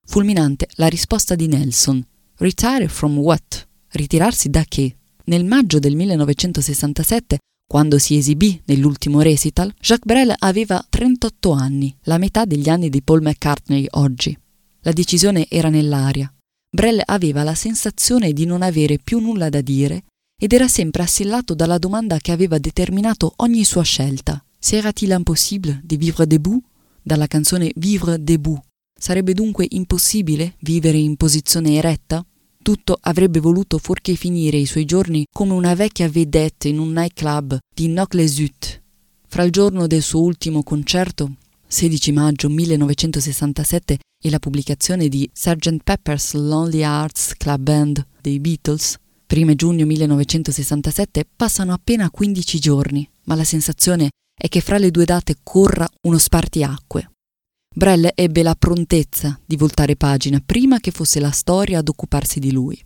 Fulminante 0.06 0.68
la 0.76 0.86
risposta 0.86 1.34
di 1.34 1.48
Nelson, 1.48 2.02
Retire 2.36 2.88
from 2.88 3.18
what? 3.18 3.68
Ritirarsi 3.88 4.48
da 4.48 4.64
che? 4.66 4.96
Nel 5.24 5.44
maggio 5.44 5.78
del 5.78 5.94
1967, 5.94 7.36
quando 7.66 7.98
si 7.98 8.16
esibì 8.16 8.60
nell'ultimo 8.66 9.20
recital, 9.20 9.74
Jacques 9.80 10.06
Brel 10.06 10.32
aveva 10.38 10.84
38 10.88 11.50
anni, 11.50 11.94
la 12.02 12.16
metà 12.16 12.44
degli 12.44 12.68
anni 12.68 12.88
di 12.88 13.02
Paul 13.02 13.22
McCartney 13.22 13.86
oggi. 13.90 14.36
La 14.82 14.92
decisione 14.92 15.46
era 15.48 15.68
nell'aria. 15.68 16.32
Brel 16.70 17.02
aveva 17.04 17.42
la 17.42 17.54
sensazione 17.56 18.32
di 18.32 18.44
non 18.44 18.62
avere 18.62 18.98
più 18.98 19.18
nulla 19.18 19.48
da 19.48 19.60
dire 19.60 20.04
ed 20.38 20.52
era 20.52 20.68
sempre 20.68 21.02
assillato 21.02 21.54
dalla 21.54 21.78
domanda 21.78 22.18
che 22.18 22.30
aveva 22.30 22.58
determinato 22.58 23.32
ogni 23.38 23.64
sua 23.64 23.82
scelta. 23.82 24.42
Sera-t-il 24.58 25.10
impossible 25.10 25.80
de 25.82 25.96
vivre 25.96 26.26
debout? 26.26 26.62
Dalla 27.02 27.26
canzone 27.26 27.72
Vivre 27.76 28.22
debout. 28.22 28.62
Sarebbe 28.98 29.34
dunque 29.34 29.66
impossibile 29.70 30.54
vivere 30.60 30.98
in 30.98 31.16
posizione 31.16 31.74
eretta? 31.76 32.24
Tutto 32.66 32.98
avrebbe 33.00 33.38
voluto 33.38 33.78
fuorché 33.78 34.16
finire 34.16 34.56
i 34.56 34.66
suoi 34.66 34.86
giorni 34.86 35.24
come 35.32 35.52
una 35.52 35.76
vecchia 35.76 36.08
vedette 36.08 36.66
in 36.66 36.80
un 36.80 36.90
nightclub 36.90 37.58
di 37.72 37.86
Noc-les-Ut. 37.86 38.82
Fra 39.28 39.44
il 39.44 39.52
giorno 39.52 39.86
del 39.86 40.02
suo 40.02 40.22
ultimo 40.22 40.64
concerto 40.64 41.34
16 41.64 42.10
maggio 42.10 42.48
1967 42.48 43.98
e 44.20 44.30
la 44.30 44.40
pubblicazione 44.40 45.08
di 45.08 45.30
Sgt. 45.32 45.76
Pepper's 45.84 46.32
Lonely 46.32 46.80
Hearts 46.80 47.34
Club 47.36 47.60
Band 47.60 48.04
dei 48.20 48.40
Beatles, 48.40 48.96
1 49.32 49.54
giugno 49.54 49.86
1967, 49.86 51.24
passano 51.36 51.72
appena 51.72 52.10
15 52.10 52.58
giorni, 52.58 53.08
ma 53.26 53.36
la 53.36 53.44
sensazione 53.44 54.08
è 54.36 54.48
che 54.48 54.60
fra 54.60 54.78
le 54.78 54.90
due 54.90 55.04
date 55.04 55.36
corra 55.44 55.88
uno 56.00 56.18
spartiacque. 56.18 57.10
Brell 57.76 58.08
ebbe 58.14 58.42
la 58.42 58.54
prontezza 58.54 59.38
di 59.44 59.54
voltare 59.54 59.96
pagina 59.96 60.40
prima 60.42 60.80
che 60.80 60.90
fosse 60.90 61.20
la 61.20 61.30
storia 61.30 61.80
ad 61.80 61.88
occuparsi 61.88 62.40
di 62.40 62.50
lui. 62.50 62.82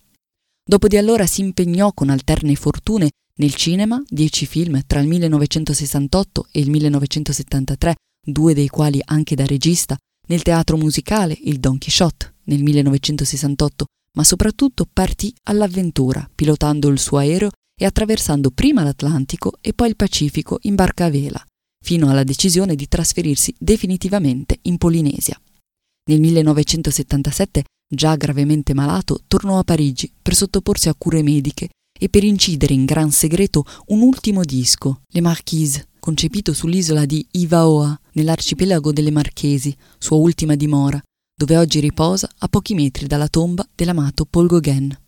Dopo 0.69 0.89
di 0.89 0.97
allora 0.97 1.27
si 1.27 1.43
impegnò 1.43 1.93
con 1.93 2.11
alterne 2.11 2.57
fortune 2.57 3.11
nel 3.37 3.55
cinema, 3.55 4.03
dieci 4.09 4.47
film 4.47 4.83
tra 4.89 4.99
il 4.99 5.07
1968 5.07 6.49
e 6.51 6.59
il 6.59 6.71
1973 6.71 7.95
due 8.27 8.53
dei 8.53 8.67
quali 8.67 9.01
anche 9.05 9.37
da 9.37 9.47
regista, 9.47 9.97
nel 10.27 10.43
teatro 10.43 10.77
musicale 10.77 11.39
il 11.41 11.61
Don 11.61 11.79
Quixote 11.79 12.35
nel 12.47 12.61
1968, 12.61 13.85
ma 14.17 14.25
soprattutto 14.25 14.89
partì 14.93 15.33
all'avventura, 15.45 16.29
pilotando 16.35 16.89
il 16.89 16.99
suo 16.99 17.19
aereo 17.19 17.51
e 17.81 17.85
attraversando 17.85 18.51
prima 18.51 18.83
l'Atlantico 18.83 19.53
e 19.61 19.73
poi 19.73 19.91
il 19.91 19.97
Pacifico 19.97 20.59
in 20.63 20.75
barca 20.75 21.05
a 21.05 21.11
vela, 21.11 21.45
fino 21.83 22.11
alla 22.11 22.25
decisione 22.25 22.75
di 22.75 22.89
trasferirsi 22.89 23.55
definitivamente 23.59 24.59
in 24.63 24.79
Polinesia. 24.79 25.41
Nel 26.11 26.21
1977, 26.21 27.65
già 27.89 28.17
gravemente 28.17 28.75
malato, 28.75 29.21
tornò 29.27 29.59
a 29.59 29.65
Parigi 29.65 30.11
per 30.21 30.35
sottoporsi 30.35 30.89
a 30.89 30.95
cure 30.97 31.23
mediche 31.23 31.69
e 31.99 32.09
per 32.09 32.25
incidere 32.25 32.75
in 32.75 32.85
gran 32.85 33.11
segreto 33.11 33.65
un 33.89 34.01
ultimo 34.01 34.43
disco, 34.43 35.03
Le 35.09 35.21
Marquise, 35.21 35.89
concepito 35.99 36.53
sull'isola 36.53 37.05
di 37.05 37.25
Ivaoa, 37.33 37.99
nell'arcipelago 38.13 38.93
delle 38.93 39.11
Marchesi, 39.11 39.77
sua 39.99 40.17
ultima 40.17 40.57
dimora, 40.57 41.01
dove 41.37 41.57
oggi 41.57 41.81
riposa 41.81 42.29
a 42.39 42.49
pochi 42.49 42.75
metri 42.75 43.07
dalla 43.07 43.29
tomba 43.29 43.67
dell'amato 43.75 44.25
Paul 44.25 44.47
Gauguin. 44.47 44.99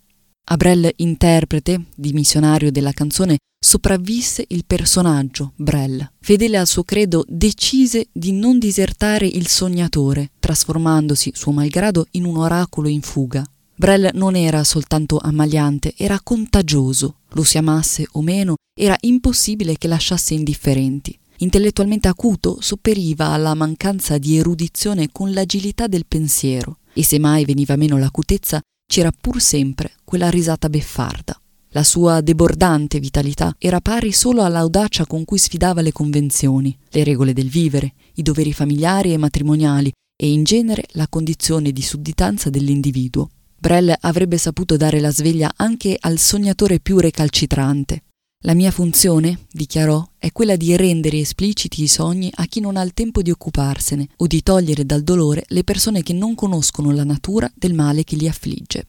A 0.45 0.57
Brel 0.57 0.93
interprete, 0.97 1.85
dimissionario 1.95 2.71
della 2.71 2.93
canzone, 2.93 3.39
sopravvisse 3.65 4.45
il 4.49 4.65
personaggio, 4.67 5.53
Brel. 5.55 6.11
Fedele 6.21 6.59
al 6.59 6.67
suo 6.67 6.83
credo, 6.83 7.25
decise 7.29 8.09
di 8.13 8.33
non 8.33 8.59
disertare 8.59 9.27
il 9.27 9.47
sognatore, 9.47 10.33
trasformandosi, 10.41 11.31
suo 11.33 11.53
malgrado, 11.53 12.07
in 12.13 12.25
un 12.25 12.39
oracolo 12.39 12.89
in 12.89 13.03
fuga. 13.03 13.47
Brel 13.75 14.11
non 14.15 14.35
era 14.35 14.65
soltanto 14.65 15.19
ammaliante, 15.19 15.95
era 15.97 16.19
contagioso. 16.21 17.19
Lo 17.31 17.45
si 17.45 17.57
amasse 17.57 18.07
o 18.13 18.21
meno, 18.21 18.57
era 18.75 18.97
impossibile 19.03 19.79
che 19.79 19.87
lasciasse 19.87 20.35
indifferenti. 20.35 21.17
Intellettualmente 21.39 22.09
acuto, 22.09 22.59
sopperiva 22.61 23.29
alla 23.29 23.55
mancanza 23.55 24.19
di 24.19 24.37
erudizione 24.37 25.09
con 25.13 25.33
l'agilità 25.33 25.87
del 25.87 26.07
pensiero, 26.07 26.79
e 26.93 27.05
se 27.05 27.19
mai 27.19 27.45
veniva 27.45 27.77
meno 27.77 27.97
l'acutezza, 27.97 28.61
c'era 28.87 29.13
pur 29.13 29.41
sempre 29.41 29.93
quella 30.05 30.31
risata 30.31 30.69
beffarda. 30.69 31.41
La 31.75 31.85
sua 31.85 32.21
debordante 32.21 33.01
vitalità 33.01 33.55
era 33.59 33.81
pari 33.81 34.13
solo 34.13 34.43
all'audacia 34.43 35.07
con 35.07 35.25
cui 35.25 35.39
sfidava 35.39 35.81
le 35.81 35.91
convenzioni, 35.91 36.77
le 36.91 37.03
regole 37.03 37.33
del 37.33 37.49
vivere, 37.49 37.95
i 38.17 38.23
doveri 38.23 38.53
familiari 38.53 39.15
e 39.15 39.17
matrimoniali 39.17 39.91
e 40.15 40.31
in 40.31 40.45
genere 40.45 40.85
la 40.91 41.09
condizione 41.09 41.73
di 41.73 41.81
sudditanza 41.81 42.51
dell'individuo. 42.51 43.31
Brel 43.59 43.95
avrebbe 44.01 44.37
saputo 44.37 44.77
dare 44.77 45.01
la 45.01 45.11
sveglia 45.11 45.51
anche 45.57 45.97
al 45.99 46.19
sognatore 46.19 46.79
più 46.79 46.99
recalcitrante. 46.99 48.03
La 48.45 48.55
mia 48.55 48.71
funzione, 48.71 49.47
dichiarò, 49.51 50.07
è 50.19 50.31
quella 50.31 50.57
di 50.57 50.77
rendere 50.77 51.21
espliciti 51.21 51.83
i 51.83 51.89
sogni 51.89 52.31
a 52.35 52.45
chi 52.45 52.61
non 52.61 52.77
ha 52.77 52.83
il 52.83 52.93
tempo 52.93 53.23
di 53.23 53.31
occuparsene 53.31 54.09
o 54.17 54.27
di 54.27 54.43
togliere 54.43 54.85
dal 54.85 55.03
dolore 55.03 55.45
le 55.47 55.65
persone 55.65 56.03
che 56.03 56.13
non 56.13 56.35
conoscono 56.35 56.91
la 56.91 57.05
natura 57.05 57.51
del 57.55 57.73
male 57.73 58.05
che 58.05 58.17
li 58.17 58.29
affligge. 58.29 58.89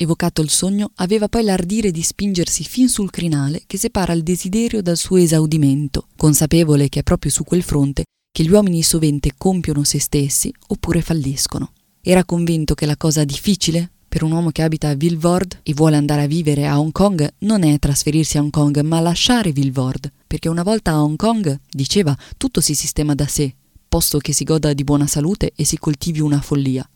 Evocato 0.00 0.42
il 0.42 0.48
sogno, 0.48 0.92
aveva 0.96 1.28
poi 1.28 1.42
l'ardire 1.42 1.90
di 1.90 2.02
spingersi 2.02 2.62
fin 2.62 2.88
sul 2.88 3.10
crinale 3.10 3.64
che 3.66 3.78
separa 3.78 4.12
il 4.12 4.22
desiderio 4.22 4.80
dal 4.80 4.96
suo 4.96 5.16
esaudimento, 5.16 6.06
consapevole 6.16 6.88
che 6.88 7.00
è 7.00 7.02
proprio 7.02 7.32
su 7.32 7.42
quel 7.42 7.64
fronte 7.64 8.04
che 8.30 8.44
gli 8.44 8.50
uomini 8.52 8.84
sovente 8.84 9.32
compiono 9.36 9.82
se 9.82 9.98
stessi 9.98 10.54
oppure 10.68 11.02
falliscono. 11.02 11.72
Era 12.00 12.24
convinto 12.24 12.74
che 12.74 12.86
la 12.86 12.96
cosa 12.96 13.24
difficile, 13.24 13.90
per 14.06 14.22
un 14.22 14.30
uomo 14.30 14.50
che 14.52 14.62
abita 14.62 14.88
a 14.88 14.94
Vilvord 14.94 15.62
e 15.64 15.74
vuole 15.74 15.96
andare 15.96 16.22
a 16.22 16.26
vivere 16.28 16.68
a 16.68 16.78
Hong 16.78 16.92
Kong 16.92 17.28
non 17.38 17.64
è 17.64 17.76
trasferirsi 17.80 18.38
a 18.38 18.42
Hong 18.42 18.52
Kong, 18.52 18.78
ma 18.82 19.00
lasciare 19.00 19.50
Vilvord, 19.50 20.12
perché 20.28 20.48
una 20.48 20.62
volta 20.62 20.92
a 20.92 21.02
Hong 21.02 21.16
Kong, 21.16 21.58
diceva, 21.68 22.16
tutto 22.36 22.60
si 22.60 22.76
sistema 22.76 23.16
da 23.16 23.26
sé, 23.26 23.52
posto 23.88 24.18
che 24.18 24.32
si 24.32 24.44
goda 24.44 24.72
di 24.74 24.84
buona 24.84 25.08
salute 25.08 25.50
e 25.56 25.64
si 25.64 25.76
coltivi 25.76 26.20
una 26.20 26.40
follia. 26.40 26.88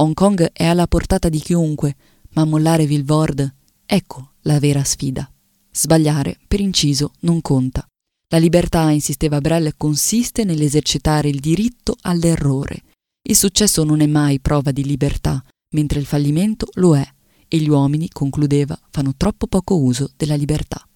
Hong 0.00 0.14
Kong 0.14 0.50
è 0.52 0.64
alla 0.64 0.88
portata 0.88 1.28
di 1.28 1.38
chiunque, 1.38 1.94
ma 2.34 2.44
mollare 2.44 2.86
Vilvord, 2.86 3.54
ecco 3.84 4.32
la 4.42 4.58
vera 4.58 4.84
sfida. 4.84 5.30
Sbagliare, 5.70 6.38
per 6.46 6.60
inciso, 6.60 7.12
non 7.20 7.40
conta. 7.40 7.86
La 8.30 8.38
libertà, 8.38 8.90
insisteva 8.90 9.40
Brell, 9.40 9.72
consiste 9.76 10.44
nell'esercitare 10.44 11.28
il 11.28 11.40
diritto 11.40 11.96
all'errore. 12.02 12.82
Il 13.22 13.36
successo 13.36 13.84
non 13.84 14.00
è 14.00 14.06
mai 14.06 14.40
prova 14.40 14.70
di 14.70 14.84
libertà, 14.84 15.42
mentre 15.74 15.98
il 15.98 16.06
fallimento 16.06 16.66
lo 16.74 16.96
è 16.96 17.06
e 17.48 17.58
gli 17.58 17.68
uomini, 17.68 18.08
concludeva, 18.10 18.78
fanno 18.90 19.14
troppo 19.16 19.46
poco 19.46 19.78
uso 19.78 20.10
della 20.16 20.34
libertà. 20.34 20.86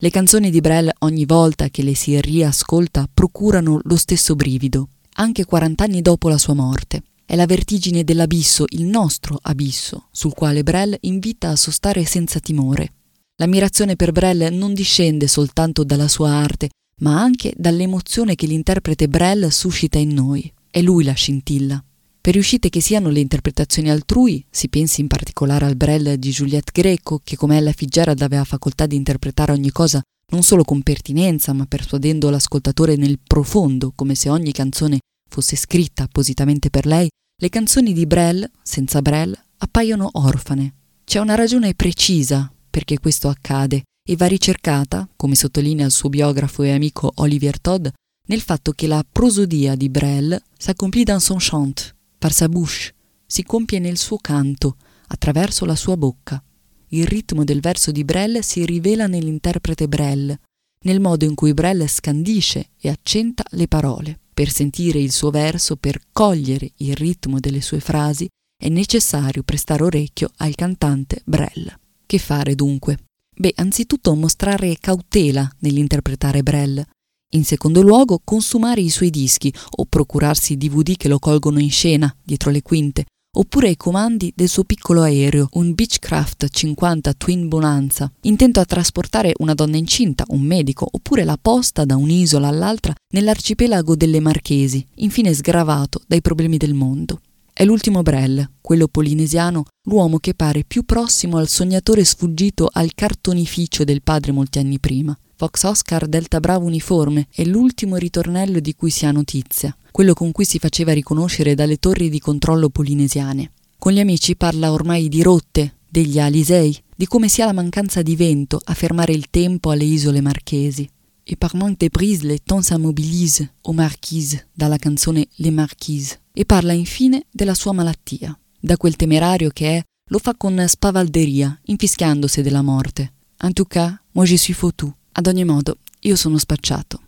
Le 0.00 0.10
canzoni 0.10 0.50
di 0.50 0.60
Brel 0.60 0.90
ogni 1.00 1.26
volta 1.26 1.68
che 1.68 1.82
le 1.82 1.94
si 1.94 2.18
riascolta 2.20 3.08
procurano 3.12 3.80
lo 3.82 3.96
stesso 3.96 4.34
brivido, 4.34 4.88
anche 5.14 5.44
40 5.44 5.84
anni 5.84 6.00
dopo 6.02 6.28
la 6.28 6.38
sua 6.38 6.54
morte. 6.54 7.02
È 7.30 7.36
la 7.36 7.44
vertigine 7.44 8.04
dell'abisso, 8.04 8.64
il 8.68 8.84
nostro 8.84 9.38
abisso, 9.42 10.08
sul 10.12 10.32
quale 10.32 10.62
Brel 10.62 10.96
invita 11.00 11.50
a 11.50 11.56
sostare 11.56 12.06
senza 12.06 12.40
timore. 12.40 12.94
L'ammirazione 13.36 13.96
per 13.96 14.12
Brel 14.12 14.50
non 14.50 14.72
discende 14.72 15.28
soltanto 15.28 15.84
dalla 15.84 16.08
sua 16.08 16.30
arte, 16.30 16.70
ma 17.02 17.20
anche 17.20 17.52
dall'emozione 17.54 18.34
che 18.34 18.46
l'interprete 18.46 19.08
Brel 19.08 19.52
suscita 19.52 19.98
in 19.98 20.14
noi. 20.14 20.50
È 20.70 20.80
lui 20.80 21.04
la 21.04 21.12
scintilla. 21.12 21.84
Per 22.18 22.32
riuscite 22.32 22.70
che 22.70 22.80
siano 22.80 23.10
le 23.10 23.20
interpretazioni 23.20 23.90
altrui, 23.90 24.42
si 24.48 24.70
pensi 24.70 25.02
in 25.02 25.08
particolare 25.08 25.66
al 25.66 25.76
Brel 25.76 26.18
di 26.18 26.30
Juliette 26.30 26.72
Greco, 26.72 27.20
che 27.22 27.36
come 27.36 27.58
Ella 27.58 27.72
Fitzgerald 27.72 28.22
aveva 28.22 28.44
facoltà 28.44 28.86
di 28.86 28.96
interpretare 28.96 29.52
ogni 29.52 29.70
cosa 29.70 30.00
non 30.30 30.42
solo 30.42 30.64
con 30.64 30.80
pertinenza, 30.80 31.52
ma 31.52 31.66
persuadendo 31.66 32.30
l'ascoltatore 32.30 32.96
nel 32.96 33.18
profondo, 33.22 33.92
come 33.94 34.14
se 34.14 34.30
ogni 34.30 34.52
canzone 34.52 35.00
fosse 35.28 35.56
scritta 35.56 36.04
appositamente 36.04 36.70
per 36.70 36.86
lei, 36.86 37.08
le 37.40 37.48
canzoni 37.48 37.92
di 37.92 38.06
Brel, 38.06 38.50
senza 38.62 39.00
Brel, 39.00 39.38
appaiono 39.58 40.08
orfane. 40.12 40.74
C'è 41.04 41.20
una 41.20 41.34
ragione 41.34 41.74
precisa 41.74 42.52
perché 42.68 42.98
questo 42.98 43.28
accade 43.28 43.84
e 44.08 44.16
va 44.16 44.26
ricercata, 44.26 45.08
come 45.16 45.34
sottolinea 45.34 45.86
il 45.86 45.92
suo 45.92 46.08
biografo 46.08 46.62
e 46.62 46.72
amico 46.72 47.12
Olivier 47.16 47.60
Todd, 47.60 47.86
nel 48.26 48.40
fatto 48.40 48.72
che 48.72 48.86
la 48.86 49.04
prosodia 49.10 49.74
di 49.74 49.88
Brel 49.88 50.40
s'accomplit 50.56 51.06
dans 51.06 51.22
son 51.22 51.38
chant, 51.38 51.94
par 52.18 52.32
sa 52.32 52.48
bouche, 52.48 52.94
si 53.26 53.42
compie 53.42 53.78
nel 53.78 53.96
suo 53.96 54.16
canto, 54.18 54.76
attraverso 55.08 55.64
la 55.64 55.76
sua 55.76 55.96
bocca. 55.96 56.42
Il 56.88 57.06
ritmo 57.06 57.44
del 57.44 57.60
verso 57.60 57.90
di 57.90 58.04
Brel 58.04 58.42
si 58.42 58.64
rivela 58.64 59.06
nell'interprete 59.06 59.88
Brel, 59.88 60.38
nel 60.84 61.00
modo 61.00 61.24
in 61.24 61.34
cui 61.34 61.54
Brel 61.54 61.88
scandisce 61.88 62.70
e 62.78 62.88
accenta 62.88 63.44
le 63.50 63.68
parole. 63.68 64.20
Per 64.38 64.52
sentire 64.52 65.00
il 65.00 65.10
suo 65.10 65.30
verso, 65.30 65.74
per 65.74 66.00
cogliere 66.12 66.70
il 66.76 66.94
ritmo 66.94 67.40
delle 67.40 67.60
sue 67.60 67.80
frasi, 67.80 68.28
è 68.56 68.68
necessario 68.68 69.42
prestare 69.42 69.82
orecchio 69.82 70.30
al 70.36 70.54
cantante 70.54 71.22
Brel. 71.24 71.76
Che 72.06 72.18
fare 72.18 72.54
dunque? 72.54 72.98
Beh, 73.36 73.54
anzitutto 73.56 74.14
mostrare 74.14 74.76
cautela 74.78 75.50
nell'interpretare 75.58 76.44
Brel, 76.44 76.86
in 77.32 77.44
secondo 77.44 77.82
luogo, 77.82 78.20
consumare 78.22 78.80
i 78.80 78.90
suoi 78.90 79.10
dischi 79.10 79.52
o 79.70 79.86
procurarsi 79.86 80.56
DVD 80.56 80.96
che 80.96 81.08
lo 81.08 81.18
colgono 81.18 81.58
in 81.58 81.72
scena, 81.72 82.14
dietro 82.22 82.52
le 82.52 82.62
quinte, 82.62 83.06
oppure 83.36 83.68
ai 83.68 83.76
comandi 83.76 84.32
del 84.34 84.48
suo 84.48 84.64
piccolo 84.64 85.02
aereo, 85.02 85.48
un 85.52 85.74
Beechcraft 85.74 86.48
50 86.48 87.12
Twin 87.14 87.48
Bonanza, 87.48 88.10
intento 88.22 88.60
a 88.60 88.64
trasportare 88.64 89.32
una 89.38 89.54
donna 89.54 89.76
incinta, 89.76 90.24
un 90.28 90.40
medico, 90.40 90.88
oppure 90.90 91.24
la 91.24 91.38
posta 91.40 91.84
da 91.84 91.96
un'isola 91.96 92.48
all'altra 92.48 92.94
nell'arcipelago 93.14 93.96
delle 93.96 94.20
Marchesi, 94.20 94.84
infine 94.96 95.34
sgravato 95.34 96.02
dai 96.06 96.20
problemi 96.20 96.56
del 96.56 96.74
mondo. 96.74 97.20
È 97.52 97.64
l'ultimo 97.64 98.02
Brel, 98.02 98.48
quello 98.60 98.86
polinesiano, 98.86 99.64
l'uomo 99.88 100.18
che 100.18 100.34
pare 100.34 100.62
più 100.64 100.84
prossimo 100.84 101.38
al 101.38 101.48
sognatore 101.48 102.04
sfuggito 102.04 102.68
al 102.72 102.94
cartonificio 102.94 103.82
del 103.82 104.02
padre 104.02 104.30
molti 104.30 104.60
anni 104.60 104.78
prima. 104.78 105.18
Fox 105.40 105.62
Oscar 105.62 106.08
Delta 106.08 106.40
Bravo 106.40 106.66
uniforme 106.66 107.28
è 107.32 107.44
l'ultimo 107.44 107.94
ritornello 107.94 108.58
di 108.58 108.74
cui 108.74 108.90
si 108.90 109.06
ha 109.06 109.12
notizia, 109.12 109.72
quello 109.92 110.12
con 110.12 110.32
cui 110.32 110.44
si 110.44 110.58
faceva 110.58 110.92
riconoscere 110.92 111.54
dalle 111.54 111.76
torri 111.76 112.10
di 112.10 112.18
controllo 112.18 112.70
polinesiane. 112.70 113.52
Con 113.78 113.92
gli 113.92 114.00
amici 114.00 114.34
parla 114.34 114.72
ormai 114.72 115.08
di 115.08 115.22
rotte, 115.22 115.76
degli 115.88 116.18
Alisei, 116.18 116.76
di 116.92 117.06
come 117.06 117.28
sia 117.28 117.44
la 117.44 117.52
mancanza 117.52 118.02
di 118.02 118.16
vento 118.16 118.60
a 118.64 118.74
fermare 118.74 119.12
il 119.12 119.30
tempo 119.30 119.70
alle 119.70 119.84
isole 119.84 120.20
marchesi. 120.20 120.90
E 121.22 121.36
par 121.36 121.54
manque 121.54 121.86
de 121.86 121.88
brise 121.88 122.26
les 122.26 122.40
temps 122.42 122.66
s'immobilisent 122.66 123.48
aux 123.62 123.76
marquises, 123.76 124.44
dalla 124.52 124.76
canzone 124.76 125.28
Les 125.36 125.52
Marquises 125.52 126.18
e 126.32 126.44
parla 126.46 126.72
infine 126.72 127.26
della 127.30 127.54
sua 127.54 127.70
malattia. 127.70 128.36
Da 128.58 128.76
quel 128.76 128.96
temerario 128.96 129.50
che 129.50 129.76
è, 129.76 129.82
lo 130.06 130.18
fa 130.18 130.34
con 130.34 130.64
spavalderia, 130.66 131.60
infischiandosi 131.66 132.42
della 132.42 132.62
morte. 132.62 133.12
En 133.42 133.52
tout 133.52 133.68
cas, 133.68 133.94
moi 134.14 134.26
je 134.26 134.36
suis 134.36 134.56
foutu. 134.56 134.92
Ad 135.18 135.26
ogni 135.26 135.44
modo, 135.44 135.78
io 136.02 136.14
sono 136.14 136.38
spacciato. 136.38 137.00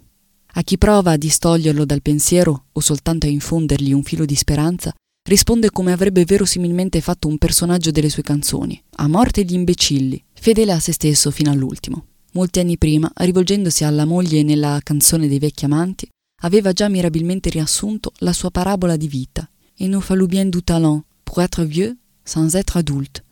A 0.54 0.62
chi 0.62 0.78
prova 0.78 1.12
a 1.12 1.16
distoglierlo 1.16 1.84
dal 1.84 2.02
pensiero 2.02 2.64
o 2.72 2.80
soltanto 2.80 3.26
a 3.26 3.30
infondergli 3.30 3.92
un 3.92 4.02
filo 4.02 4.24
di 4.24 4.34
speranza, 4.34 4.92
risponde 5.28 5.70
come 5.70 5.92
avrebbe 5.92 6.24
verosimilmente 6.24 7.00
fatto 7.02 7.28
un 7.28 7.38
personaggio 7.38 7.92
delle 7.92 8.08
sue 8.08 8.24
canzoni, 8.24 8.82
a 8.96 9.06
morte 9.06 9.44
gli 9.44 9.52
imbecilli, 9.52 10.20
fedele 10.32 10.72
a 10.72 10.80
se 10.80 10.90
stesso 10.90 11.30
fino 11.30 11.52
all'ultimo. 11.52 12.06
Molti 12.32 12.58
anni 12.58 12.78
prima, 12.78 13.08
rivolgendosi 13.14 13.84
alla 13.84 14.04
moglie 14.04 14.42
nella 14.42 14.80
canzone 14.82 15.28
dei 15.28 15.38
vecchi 15.38 15.66
amanti, 15.66 16.08
aveva 16.42 16.72
già 16.72 16.88
mirabilmente 16.88 17.48
riassunto 17.48 18.10
la 18.18 18.32
sua 18.32 18.50
parabola 18.50 18.96
di 18.96 19.06
vita. 19.06 19.48
Il 19.76 19.88
nous 19.88 20.04
fallut 20.04 20.28
bien 20.28 20.48
du 20.48 20.64
talent 20.64 21.04
pour 21.22 21.40
être 21.40 21.62
vieux 21.62 21.96
sans 22.24 22.56
être 22.56 22.76
adulte. 22.76 23.22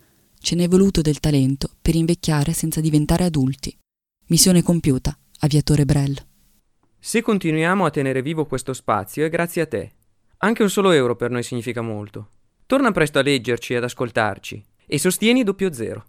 Ce 0.40 0.54
n'è 0.54 0.68
voluto 0.68 1.00
del 1.00 1.18
talento 1.18 1.68
per 1.82 1.96
invecchiare 1.96 2.52
senza 2.52 2.80
diventare 2.80 3.24
adulti. 3.24 3.76
Missione 4.30 4.62
compiuta, 4.62 5.18
aviatore 5.40 5.86
Brell. 5.86 6.14
Se 6.98 7.22
continuiamo 7.22 7.86
a 7.86 7.90
tenere 7.90 8.20
vivo 8.20 8.44
questo 8.44 8.74
spazio 8.74 9.24
è 9.24 9.30
grazie 9.30 9.62
a 9.62 9.66
te. 9.66 9.92
Anche 10.38 10.62
un 10.62 10.68
solo 10.68 10.90
euro 10.90 11.16
per 11.16 11.30
noi 11.30 11.42
significa 11.42 11.80
molto. 11.80 12.32
Torna 12.66 12.92
presto 12.92 13.18
a 13.18 13.22
leggerci 13.22 13.72
e 13.72 13.76
ad 13.76 13.84
ascoltarci 13.84 14.62
e 14.86 14.98
sostieni 14.98 15.44
doppio 15.44 15.72
zero. 15.72 16.04